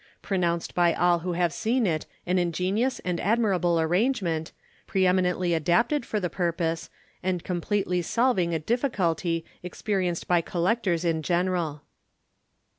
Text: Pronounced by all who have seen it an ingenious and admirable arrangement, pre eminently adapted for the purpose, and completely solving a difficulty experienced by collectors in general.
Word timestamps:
Pronounced 0.23 0.73
by 0.73 0.95
all 0.95 1.19
who 1.19 1.33
have 1.33 1.53
seen 1.53 1.85
it 1.85 2.07
an 2.25 2.39
ingenious 2.39 2.97
and 3.01 3.19
admirable 3.19 3.79
arrangement, 3.79 4.51
pre 4.87 5.05
eminently 5.05 5.53
adapted 5.53 6.07
for 6.07 6.19
the 6.19 6.27
purpose, 6.27 6.89
and 7.21 7.43
completely 7.43 8.01
solving 8.01 8.51
a 8.51 8.57
difficulty 8.57 9.45
experienced 9.61 10.27
by 10.27 10.41
collectors 10.41 11.05
in 11.05 11.21
general. 11.21 11.83